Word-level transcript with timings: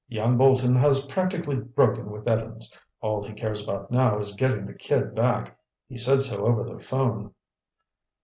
"Young 0.07 0.35
Bolton 0.35 0.75
has 0.77 1.05
practically 1.05 1.57
broken 1.57 2.09
with 2.09 2.27
Evans. 2.27 2.75
All 3.01 3.23
he 3.23 3.33
cares 3.35 3.63
about 3.63 3.91
now 3.91 4.17
is 4.17 4.33
getting 4.33 4.65
the 4.65 4.73
kid 4.73 5.13
back. 5.13 5.55
He 5.87 5.95
said 5.95 6.23
so 6.23 6.43
over 6.47 6.63
the 6.67 6.79
phone." 6.79 7.35